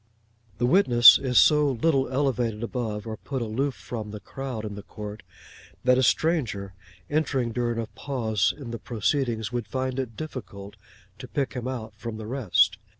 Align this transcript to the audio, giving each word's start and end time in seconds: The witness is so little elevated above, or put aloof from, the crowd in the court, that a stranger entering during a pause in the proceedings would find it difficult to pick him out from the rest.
The 0.57 0.65
witness 0.65 1.19
is 1.19 1.37
so 1.37 1.73
little 1.73 2.09
elevated 2.09 2.63
above, 2.63 3.05
or 3.05 3.17
put 3.17 3.43
aloof 3.43 3.75
from, 3.75 4.09
the 4.09 4.19
crowd 4.19 4.65
in 4.65 4.73
the 4.73 4.81
court, 4.81 5.21
that 5.83 5.99
a 5.99 6.01
stranger 6.01 6.73
entering 7.07 7.51
during 7.51 7.77
a 7.77 7.85
pause 7.85 8.51
in 8.57 8.71
the 8.71 8.79
proceedings 8.79 9.51
would 9.51 9.67
find 9.67 9.99
it 9.99 10.17
difficult 10.17 10.75
to 11.19 11.27
pick 11.27 11.53
him 11.53 11.67
out 11.67 11.93
from 11.95 12.17
the 12.17 12.25
rest. 12.25 12.79